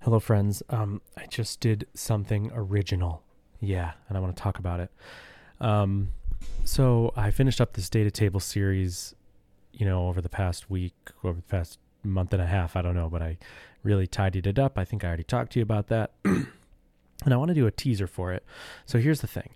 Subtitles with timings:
[0.00, 0.62] Hello, friends.
[0.68, 3.22] Um, I just did something original.
[3.60, 4.90] Yeah, and I want to talk about it.
[5.60, 6.10] Um,
[6.64, 9.14] so I finished up this data table series,
[9.72, 12.76] you know, over the past week, over the past month and a half.
[12.76, 13.38] I don't know, but I
[13.82, 14.78] really tidied it up.
[14.78, 16.12] I think I already talked to you about that.
[16.24, 16.46] and
[17.32, 18.44] I want to do a teaser for it.
[18.84, 19.50] So here's the thing.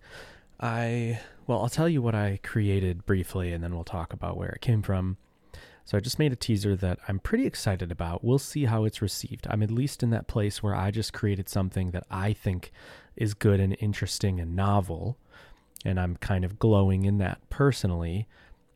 [0.61, 4.50] I, well, I'll tell you what I created briefly and then we'll talk about where
[4.50, 5.18] it came from.
[5.89, 8.23] So I just made a teaser that I'm pretty excited about.
[8.23, 9.46] We'll see how it's received.
[9.48, 12.72] I'm at least in that place where I just created something that I think
[13.17, 15.16] is good and interesting and novel.
[15.86, 18.29] And I'm kind of glowing in that personally.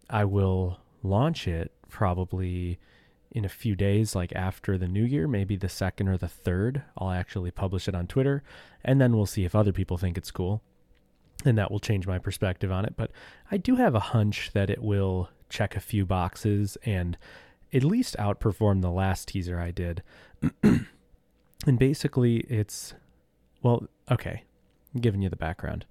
[0.08, 2.78] I will launch it probably
[3.30, 6.82] in a few days, like after the new year, maybe the second or the third.
[6.96, 8.42] I'll actually publish it on Twitter,
[8.82, 10.62] and then we'll see if other people think it's cool.
[11.44, 12.94] And that will change my perspective on it.
[12.96, 13.10] But
[13.50, 17.16] I do have a hunch that it will check a few boxes and
[17.72, 20.02] at least outperform the last teaser I did.
[20.62, 22.94] and basically, it's
[23.62, 24.42] well, okay,
[24.94, 25.84] I'm giving you the background.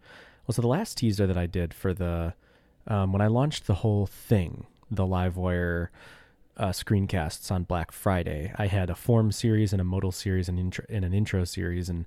[0.46, 2.34] Well, so the last teaser that I did for the
[2.88, 5.90] um, when I launched the whole thing, the Livewire
[6.58, 10.60] uh, screencasts on Black Friday, I had a form series and a modal series and,
[10.60, 12.06] intro, and an intro series, and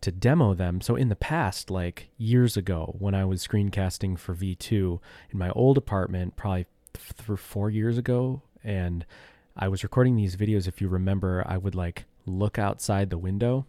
[0.00, 0.80] to demo them.
[0.80, 5.50] So in the past, like years ago, when I was screencasting for V2 in my
[5.50, 9.04] old apartment, probably th- four years ago, and
[9.56, 10.66] I was recording these videos.
[10.66, 13.66] If you remember, I would like look outside the window,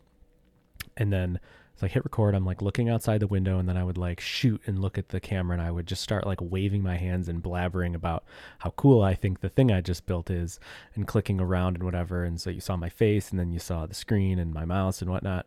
[0.97, 1.39] and then
[1.75, 2.35] so I hit record.
[2.35, 5.09] I'm like looking outside the window, and then I would like shoot and look at
[5.09, 8.23] the camera, and I would just start like waving my hands and blabbering about
[8.59, 10.59] how cool I think the thing I just built is,
[10.95, 12.23] and clicking around and whatever.
[12.23, 15.01] And so you saw my face, and then you saw the screen and my mouse
[15.01, 15.45] and whatnot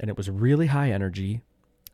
[0.00, 1.40] and it was really high energy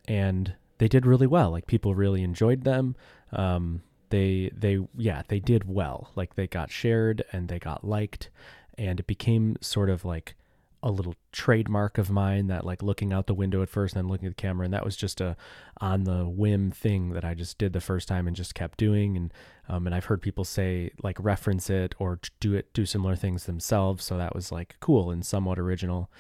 [0.09, 2.97] and they did really well like people really enjoyed them
[3.33, 6.11] um, they they yeah they did well.
[6.15, 8.31] Like they got shared and they got liked
[8.77, 10.35] and it became sort of like
[10.83, 14.11] a little trademark of mine that like looking out the window at first and then
[14.11, 15.37] looking at the camera and that was just a
[15.79, 19.17] on the whim thing that I just did the first time and just kept doing.
[19.17, 19.33] And
[19.69, 23.45] um, and I've heard people say like reference it or do it do similar things
[23.45, 24.05] themselves.
[24.05, 26.11] So that was like cool and somewhat original.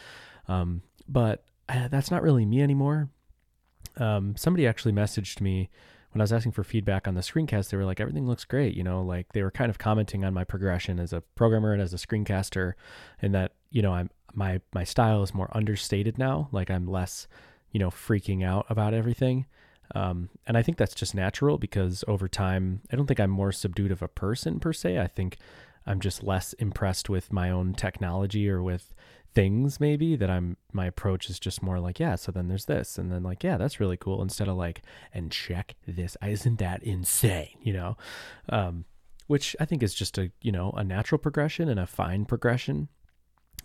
[0.47, 3.09] Um, but uh, that's not really me anymore.
[3.97, 5.70] Um, somebody actually messaged me
[6.12, 7.71] when I was asking for feedback on the screencast.
[7.71, 8.75] They were like, everything looks great.
[8.75, 11.82] You know, like they were kind of commenting on my progression as a programmer and
[11.82, 12.75] as a screencaster,
[13.22, 16.49] and that you know, I'm my my style is more understated now.
[16.53, 17.26] Like I'm less,
[17.70, 19.47] you know, freaking out about everything.
[19.94, 23.50] Um, and I think that's just natural because over time, I don't think I'm more
[23.50, 24.99] subdued of a person per se.
[24.99, 25.38] I think
[25.87, 28.94] I'm just less impressed with my own technology or with
[29.32, 32.98] things maybe that I'm my approach is just more like yeah so then there's this
[32.98, 34.82] and then like yeah that's really cool instead of like
[35.14, 37.56] and check this isn't that insane?
[37.62, 37.96] You know?
[38.48, 38.84] Um
[39.28, 42.88] which I think is just a you know a natural progression and a fine progression.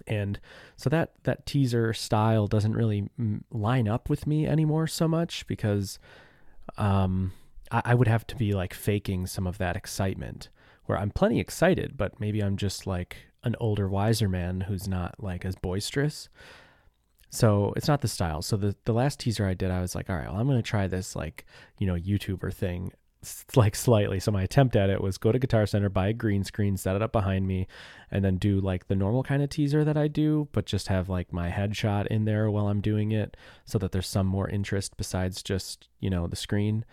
[0.06, 0.40] And
[0.76, 3.10] so that that teaser style doesn't really
[3.50, 5.98] line up with me anymore so much because
[6.78, 7.32] um
[7.72, 10.50] I, I would have to be like faking some of that excitement
[10.86, 15.16] where I'm plenty excited but maybe I'm just like an older, wiser man who's not
[15.20, 16.28] like as boisterous.
[17.30, 18.42] So it's not the style.
[18.42, 20.62] So the the last teaser I did, I was like, all right, well, I'm gonna
[20.62, 21.46] try this like
[21.80, 22.92] you know YouTuber thing,
[23.56, 24.20] like slightly.
[24.20, 26.96] So my attempt at it was go to Guitar Center, buy a green screen, set
[26.96, 27.68] it up behind me,
[28.10, 31.10] and then do like the normal kind of teaser that I do, but just have
[31.10, 34.98] like my headshot in there while I'm doing it, so that there's some more interest
[34.98, 36.86] besides just you know the screen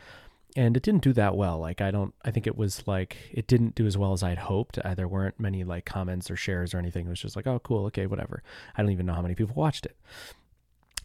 [0.56, 1.58] and it didn't do that well.
[1.58, 4.38] Like I don't, I think it was like it didn't do as well as I'd
[4.38, 4.78] hoped.
[4.96, 7.06] There weren't many like comments or shares or anything.
[7.06, 8.42] It was just like, oh, cool, okay, whatever.
[8.76, 9.96] I don't even know how many people watched it.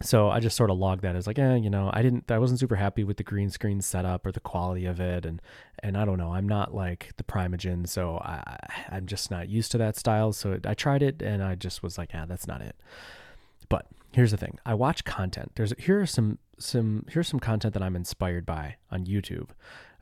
[0.02, 2.38] So I just sort of logged that as like, eh, you know, I didn't, I
[2.38, 5.42] wasn't super happy with the green screen setup or the quality of it, and
[5.80, 8.58] and I don't know, I'm not like the Primeagen, so I,
[8.90, 10.34] I'm just not used to that style.
[10.34, 12.76] So I tried it, and I just was like, ah, that's not it.
[13.70, 15.54] But here's the thing: I watch content.
[15.56, 19.50] There's here are some some here's some content that I'm inspired by on YouTube.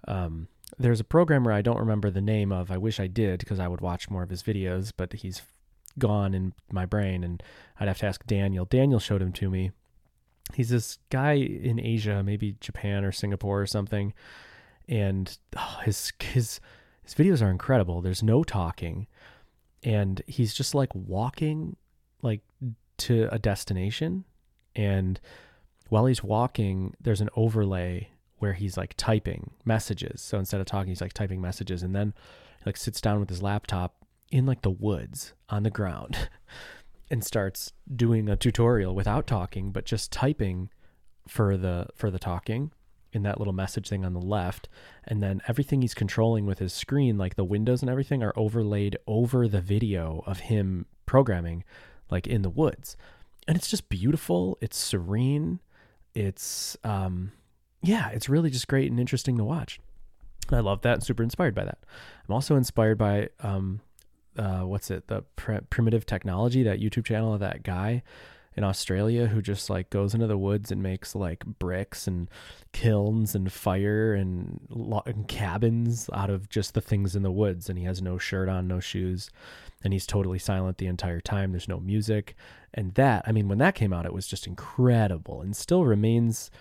[0.07, 2.71] Um, there's a programmer I don't remember the name of.
[2.71, 5.41] I wish I did because I would watch more of his videos, but he's
[5.97, 7.41] gone in my brain, and
[7.79, 8.66] I'd have to ask Daniel.
[8.66, 9.72] Daniel showed him to me.
[10.53, 14.13] He's this guy in Asia, maybe Japan or Singapore or something,
[14.87, 16.59] and oh, his his
[17.03, 18.02] his videos are incredible.
[18.02, 19.07] There's no talking,
[19.84, 21.78] and he's just like walking
[22.22, 22.41] like
[22.97, 24.25] to a destination
[24.75, 25.19] and
[25.90, 28.09] while he's walking, there's an overlay
[28.40, 30.22] where he's like typing messages.
[30.22, 32.14] So instead of talking, he's like typing messages and then
[32.66, 33.96] like sits down with his laptop
[34.32, 36.29] in like the woods on the ground
[37.11, 40.70] and starts doing a tutorial without talking, but just typing
[41.28, 42.72] for the for the talking
[43.11, 44.67] in that little message thing on the left
[45.05, 48.96] and then everything he's controlling with his screen like the windows and everything are overlaid
[49.08, 51.64] over the video of him programming
[52.11, 52.97] like in the woods.
[53.47, 54.58] And it's just beautiful.
[54.61, 55.59] It's serene.
[56.16, 57.32] It's um
[57.84, 59.79] yeah, it's really just great and interesting to watch.
[60.52, 60.94] I love that.
[60.96, 61.79] and Super inspired by that.
[62.28, 63.82] I'm also inspired by um
[64.38, 65.08] uh what's it?
[65.08, 68.02] The pr- primitive technology that YouTube channel of that guy
[68.58, 72.29] in Australia who just like goes into the woods and makes like bricks and
[72.72, 77.70] kilns and fire and, lo- and cabins out of just the things in the woods.
[77.70, 79.29] And he has no shirt on, no shoes,
[79.85, 81.52] and he's totally silent the entire time.
[81.52, 82.35] There's no music.
[82.73, 86.52] And that, I mean, when that came out, it was just incredible and still remains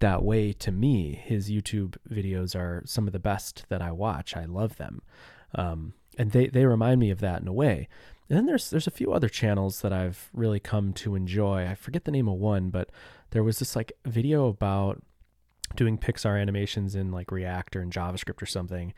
[0.00, 1.14] that way to me.
[1.14, 4.36] His YouTube videos are some of the best that I watch.
[4.36, 5.02] I love them.
[5.54, 7.88] Um, and they, they remind me of that in a way.
[8.28, 11.66] And then there's there's a few other channels that I've really come to enjoy.
[11.66, 12.90] I forget the name of one, but
[13.30, 15.02] there was this like video about
[15.76, 18.92] doing Pixar animations in like React or in JavaScript or something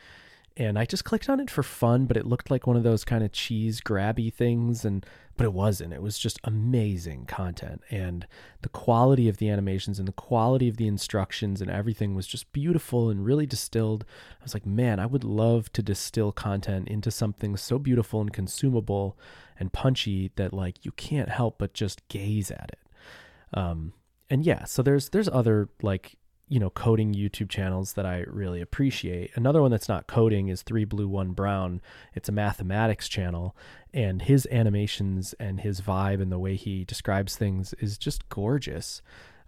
[0.57, 3.05] and I just clicked on it for fun, but it looked like one of those
[3.05, 5.07] kind of cheese grabby things and
[5.37, 5.95] but it wasn't.
[5.95, 8.27] It was just amazing content and
[8.61, 12.53] the quality of the animations and the quality of the instructions and everything was just
[12.53, 14.05] beautiful and really distilled.
[14.41, 18.33] I was like, "Man, I would love to distill content into something so beautiful and
[18.33, 19.17] consumable
[19.59, 23.95] and punchy that like you can't help but just gaze at it." Um
[24.29, 26.17] and yeah, so there's there's other like
[26.51, 29.31] you know coding YouTube channels that I really appreciate.
[29.37, 31.81] Another one that's not coding is Three Blue One Brown.
[32.13, 33.57] It's a mathematics channel,
[33.95, 39.01] and his animations and his vibe and the way he describes things is just gorgeous.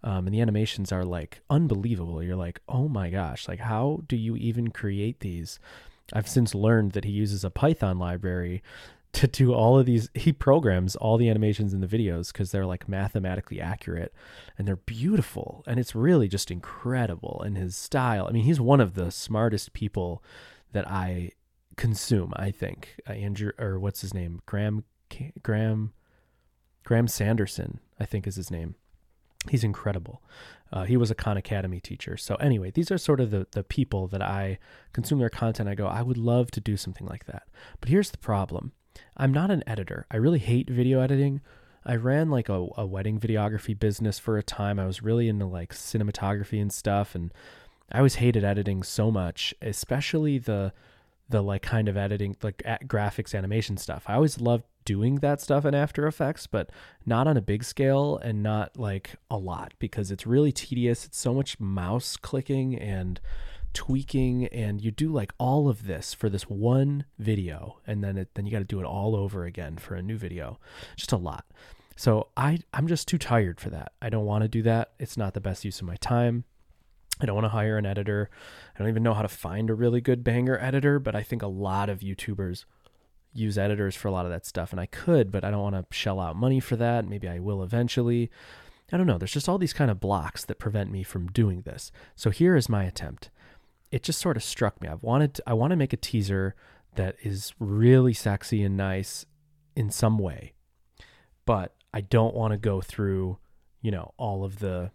[0.04, 2.22] Um, and the animations are like unbelievable.
[2.22, 5.58] You're like, oh my gosh, like how do you even create these?
[6.12, 8.62] I've since learned that he uses a Python library
[9.12, 12.66] to do all of these he programs all the animations in the videos because they're
[12.66, 14.12] like mathematically accurate
[14.56, 18.26] and they're beautiful and it's really just incredible in his style.
[18.26, 20.22] I mean he's one of the smartest people
[20.72, 21.30] that i
[21.76, 23.00] consume i think.
[23.08, 24.40] Uh, andrew or what's his name?
[24.46, 24.84] Graham
[25.42, 25.92] graham
[26.84, 28.76] graham sanderson i think is his name.
[29.50, 30.22] He's incredible.
[30.72, 32.16] Uh, he was a khan academy teacher.
[32.16, 34.58] So anyway these are sort of the, the people that i
[34.94, 35.68] consume their content.
[35.68, 37.42] I go i would love to do something like that.
[37.78, 38.72] But here's the problem
[39.16, 40.06] I'm not an editor.
[40.10, 41.40] I really hate video editing.
[41.84, 44.78] I ran like a, a wedding videography business for a time.
[44.78, 47.32] I was really into like cinematography and stuff and
[47.90, 50.72] I always hated editing so much, especially the
[51.28, 54.04] the like kind of editing like graphics animation stuff.
[54.06, 56.70] I always loved doing that stuff in After Effects, but
[57.06, 61.04] not on a big scale and not like a lot because it's really tedious.
[61.04, 63.20] It's so much mouse clicking and
[63.72, 68.30] tweaking and you do like all of this for this one video and then it,
[68.34, 70.58] then you got to do it all over again for a new video.
[70.96, 71.44] Just a lot.
[71.96, 73.92] So i i'm just too tired for that.
[74.00, 74.92] I don't want to do that.
[74.98, 76.44] It's not the best use of my time.
[77.20, 78.30] I don't want to hire an editor.
[78.74, 81.42] I don't even know how to find a really good banger editor but i think
[81.42, 82.64] a lot of youtubers
[83.34, 85.74] use editors for a lot of that stuff and i could but i don't want
[85.74, 87.08] to shell out money for that.
[87.08, 88.30] Maybe i will eventually.
[88.92, 89.16] I don't know.
[89.16, 91.90] There's just all these kind of blocks that prevent me from doing this.
[92.14, 93.30] So here is my attempt
[93.92, 94.88] it just sort of struck me.
[94.88, 96.56] I've wanted to, I want to make a teaser
[96.96, 99.26] that is really sexy and nice
[99.76, 100.54] in some way,
[101.44, 103.38] but I don't want to go through,
[103.82, 104.90] you know, all of the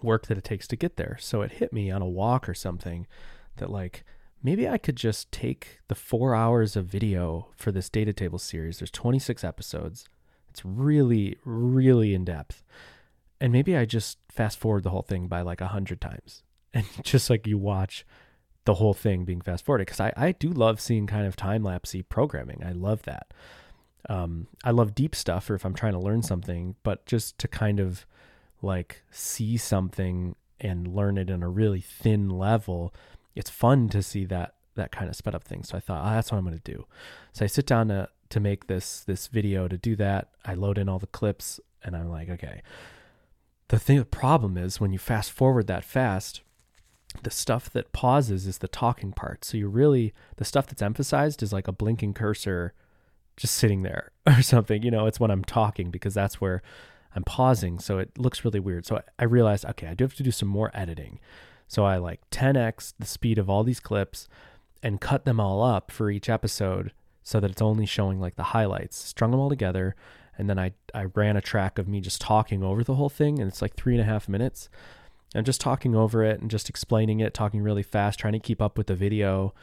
[0.00, 1.18] work that it takes to get there.
[1.20, 3.06] So it hit me on a walk or something
[3.56, 4.04] that like
[4.42, 8.78] maybe I could just take the 4 hours of video for this data table series.
[8.78, 10.08] There's 26 episodes.
[10.50, 12.62] It's really really in depth.
[13.40, 16.44] And maybe I just fast forward the whole thing by like a 100 times
[16.74, 18.04] and just like you watch
[18.64, 21.62] the whole thing being fast forwarded because I, I do love seeing kind of time
[21.62, 22.62] lapsey programming.
[22.64, 23.32] I love that.
[24.08, 27.48] Um, I love deep stuff or if I'm trying to learn something, but just to
[27.48, 28.06] kind of
[28.60, 32.94] like see something and learn it in a really thin level,
[33.34, 35.62] it's fun to see that that kind of sped up thing.
[35.62, 36.84] So I thought, oh, that's what I'm going to do.
[37.32, 40.30] So I sit down to to make this this video to do that.
[40.44, 42.62] I load in all the clips and I'm like, okay.
[43.68, 46.42] The thing the problem is when you fast forward that fast,
[47.22, 49.44] the stuff that pauses is the talking part.
[49.44, 52.74] So you really the stuff that's emphasized is like a blinking cursor
[53.36, 54.82] just sitting there or something.
[54.82, 56.62] You know, it's when I'm talking because that's where
[57.14, 57.78] I'm pausing.
[57.78, 58.86] So it looks really weird.
[58.86, 61.20] So I realized, okay, I do have to do some more editing.
[61.68, 64.28] So I like 10x the speed of all these clips
[64.82, 66.92] and cut them all up for each episode
[67.22, 69.96] so that it's only showing like the highlights, strung them all together.
[70.36, 73.38] And then I, I ran a track of me just talking over the whole thing,
[73.38, 74.68] and it's like three and a half minutes.
[75.34, 78.62] I'm just talking over it and just explaining it, talking really fast, trying to keep
[78.62, 79.54] up with the video.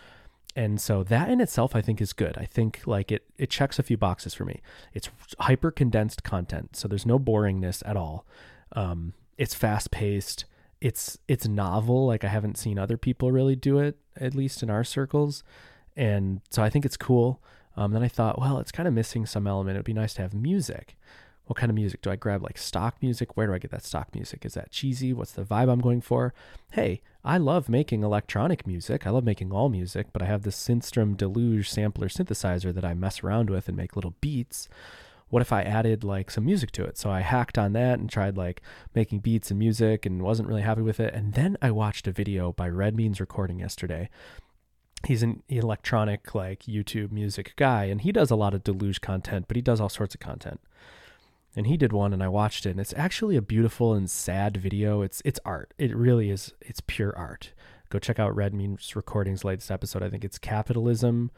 [0.55, 2.37] And so that in itself I think is good.
[2.37, 4.61] I think like it it checks a few boxes for me.
[4.93, 5.09] It's
[5.39, 8.25] hyper condensed content, so there's no boringness at all.
[8.73, 10.45] Um, it's fast paced.
[10.81, 12.05] It's it's novel.
[12.05, 15.43] Like I haven't seen other people really do it, at least in our circles.
[15.95, 17.41] And so I think it's cool.
[17.77, 19.75] Um, then I thought, well, it's kind of missing some element.
[19.75, 20.97] It would be nice to have music.
[21.51, 22.01] What kind of music?
[22.01, 23.35] Do I grab like stock music?
[23.35, 24.45] Where do I get that stock music?
[24.45, 25.11] Is that cheesy?
[25.11, 26.33] What's the vibe I'm going for?
[26.71, 29.05] Hey, I love making electronic music.
[29.05, 32.93] I love making all music, but I have this Synthstrom Deluge sampler synthesizer that I
[32.93, 34.69] mess around with and make little beats
[35.27, 36.97] what if I added like some music to it?
[36.97, 38.61] So I hacked on that and tried like
[38.95, 41.13] making beats and music and wasn't really happy with it.
[41.13, 44.09] And then I watched a video by Red Means Recording yesterday.
[45.05, 49.45] He's an electronic like YouTube music guy and he does a lot of deluge content,
[49.49, 50.61] but he does all sorts of content.
[51.55, 54.57] And he did one and I watched it and it's actually a beautiful and sad
[54.57, 55.01] video.
[55.01, 55.73] It's it's art.
[55.77, 57.53] It really is it's pure art.
[57.89, 60.01] Go check out Red Means Recording's latest episode.
[60.01, 61.29] I think it's capitalism.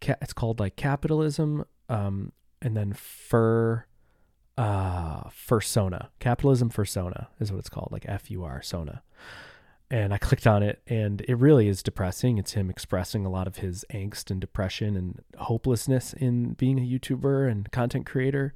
[0.00, 2.32] it's called like capitalism um,
[2.62, 3.84] and then fur
[4.56, 9.04] uh fursona capitalism fursona is what it's called like f-u-r sona
[9.88, 13.46] and i clicked on it and it really is depressing it's him expressing a lot
[13.46, 18.52] of his angst and depression and hopelessness in being a youtuber and content creator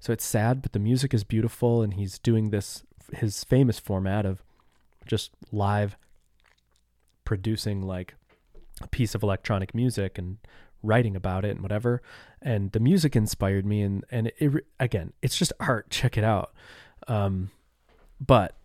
[0.00, 4.26] so it's sad but the music is beautiful and he's doing this his famous format
[4.26, 4.42] of
[5.06, 5.96] just live
[7.24, 8.14] producing like
[8.82, 10.38] a piece of electronic music and
[10.82, 12.02] writing about it and whatever.
[12.40, 15.90] And the music inspired me, and and it again, it's just art.
[15.90, 16.52] Check it out.
[17.08, 17.50] Um,
[18.24, 18.56] but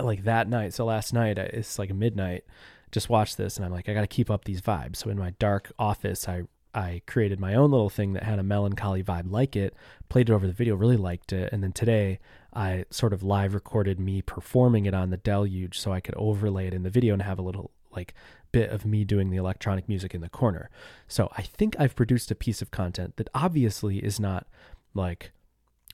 [0.00, 2.44] like that night, so last night it's like midnight.
[2.92, 4.96] Just watched this, and I'm like, I got to keep up these vibes.
[4.96, 6.44] So in my dark office, I
[6.74, 9.74] I created my own little thing that had a melancholy vibe like it,
[10.08, 11.52] played it over the video, really liked it.
[11.52, 12.18] And then today
[12.52, 16.66] I sort of live recorded me performing it on the deluge so I could overlay
[16.66, 18.14] it in the video and have a little like
[18.52, 20.70] bit of me doing the electronic music in the corner.
[21.08, 24.46] So I think I've produced a piece of content that obviously is not
[24.94, 25.32] like,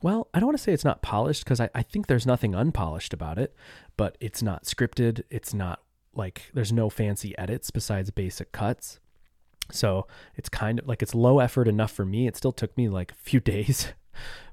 [0.02, 2.54] well, I don't want to say it's not polished because I, I think there's nothing
[2.54, 3.54] unpolished about it,
[3.96, 5.22] but it's not scripted.
[5.30, 5.80] It's not
[6.14, 8.98] like there's no fancy edits besides basic cuts.
[9.72, 12.26] So it's kind of like it's low effort enough for me.
[12.26, 13.92] It still took me like a few days,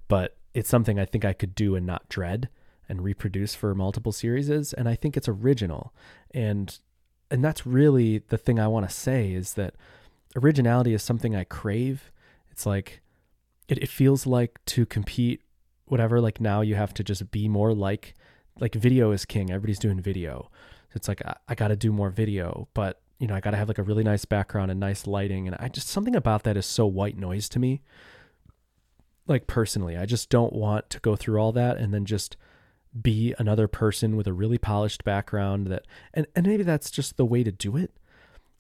[0.08, 2.50] but it's something I think I could do and not dread
[2.90, 4.74] and reproduce for multiple series.
[4.74, 5.94] And I think it's original.
[6.32, 6.78] And
[7.30, 9.76] and that's really the thing I want to say is that
[10.36, 12.12] originality is something I crave.
[12.50, 13.02] It's like
[13.68, 15.42] it, it feels like to compete
[15.86, 18.14] whatever like now you have to just be more like
[18.60, 20.50] like video is king everybody's doing video
[20.94, 23.58] it's like i, I got to do more video but you know i got to
[23.58, 26.58] have like a really nice background and nice lighting and i just something about that
[26.58, 27.82] is so white noise to me.
[29.28, 32.38] Like personally i just don't want to go through all that and then just
[33.00, 37.26] be another person with a really polished background that and, and maybe that's just the
[37.26, 37.92] way to do it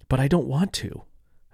[0.09, 1.03] but i don't want to.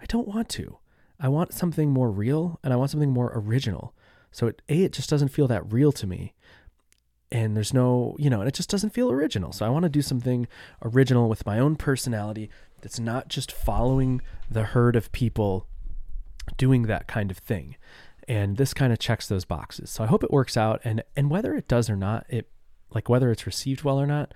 [0.02, 0.78] I don't want to.
[1.20, 3.94] I want something more real and i want something more original.
[4.32, 6.34] So it a it just doesn't feel that real to me
[7.34, 9.52] and there's no you know and it just doesn't feel original.
[9.52, 10.48] So i want to do something
[10.84, 12.50] original with my own personality
[12.82, 15.68] that's not just following the herd of people
[16.58, 17.76] doing that kind of thing.
[18.26, 19.90] And this kind of checks those boxes.
[19.90, 22.48] So i hope it works out and and whether it does or not it
[22.94, 24.34] like whether it's received well or not,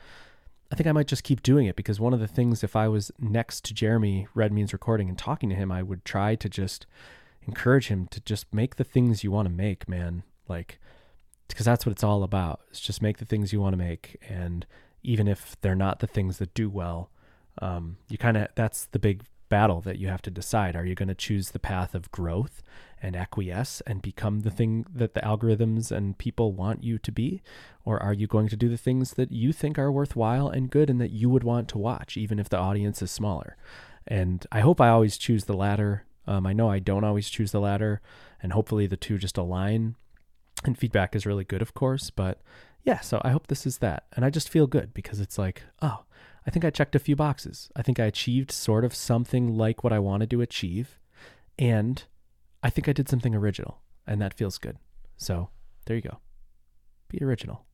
[0.71, 2.87] I think I might just keep doing it because one of the things, if I
[2.87, 6.49] was next to Jeremy Red Means recording and talking to him, I would try to
[6.49, 6.85] just
[7.47, 10.23] encourage him to just make the things you want to make, man.
[10.49, 10.79] Like,
[11.47, 12.61] because that's what it's all about.
[12.69, 14.17] It's just make the things you want to make.
[14.27, 14.65] And
[15.03, 17.09] even if they're not the things that do well,
[17.61, 20.75] um, you kind of, that's the big battle that you have to decide.
[20.75, 22.61] Are you going to choose the path of growth
[23.01, 27.41] and acquiesce and become the thing that the algorithms and people want you to be?
[27.85, 30.89] Or are you going to do the things that you think are worthwhile and good
[30.89, 33.55] and that you would want to watch, even if the audience is smaller?
[34.05, 36.05] And I hope I always choose the latter.
[36.25, 38.01] Um, I know I don't always choose the latter,
[38.41, 39.95] and hopefully the two just align.
[40.63, 42.09] And feedback is really good, of course.
[42.09, 42.41] But
[42.83, 44.05] yeah, so I hope this is that.
[44.13, 46.03] And I just feel good because it's like, oh,
[46.45, 47.69] I think I checked a few boxes.
[47.75, 50.97] I think I achieved sort of something like what I wanted to achieve.
[51.59, 52.03] And
[52.63, 54.77] I think I did something original, and that feels good.
[55.17, 55.49] So
[55.85, 56.19] there you go.
[57.09, 57.66] Be original.